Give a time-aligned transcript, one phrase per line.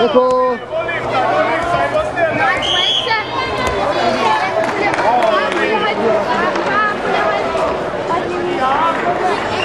[0.00, 0.26] Nico!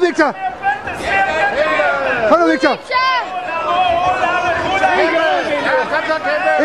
[0.01, 0.33] Victor.
[2.29, 2.77] Kom nu, Victor.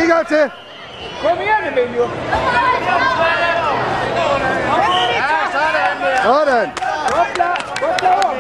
[0.01, 0.51] En gang til.
[1.23, 2.09] Kom igen, Emilio.
[6.23, 6.71] Sådan.
[7.09, 8.37] Koppla, koppla om.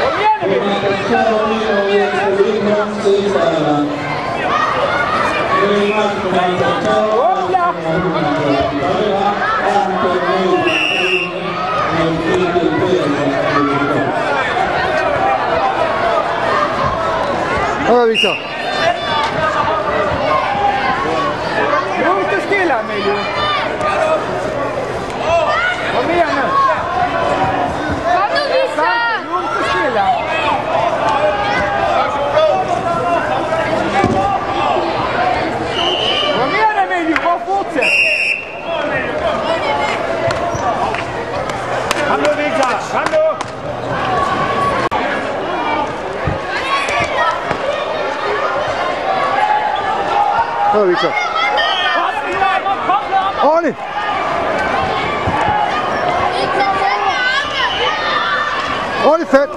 [0.00, 2.17] Kom igen, Emilio.
[18.08, 18.34] visto.
[22.04, 23.47] ¿Dónde está Estela, Melio?
[50.80, 51.10] Ah oui, ça.
[53.42, 53.74] Oh, allez
[59.04, 59.50] Oh, les fêtes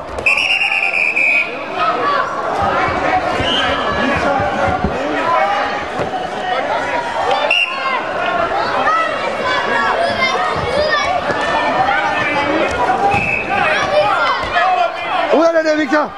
[15.33, 16.09] Où est la Victor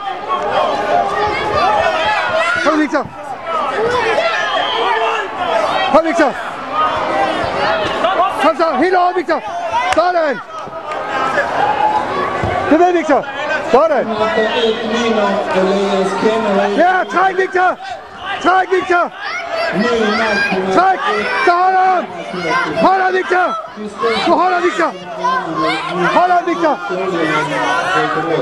[2.66, 3.06] Allez Victor
[5.94, 6.31] Kom, Victor.
[8.42, 9.42] Kom så, helt over, Victor.
[9.94, 10.40] Sådan.
[12.70, 13.26] Det ved Victor.
[13.72, 14.08] Sådan.
[16.78, 17.78] Ja, træk, Victor.
[18.42, 19.12] Træk, Victor.
[21.46, 22.06] Så holder ham.
[22.75, 23.46] Holder, Victor.
[24.28, 24.92] Du holder, Victor.
[26.20, 26.75] Holder, Victor.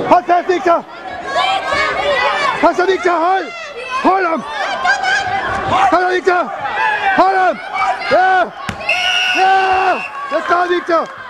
[0.09, 0.85] Hold fast, Victor.
[2.61, 3.11] Kom så, Victor.
[3.11, 3.45] Hold.
[4.03, 4.41] Hold
[5.71, 5.89] ham.
[5.89, 6.43] Hold ham, Victor.
[7.17, 7.57] Hold ham.
[8.11, 8.41] Ja.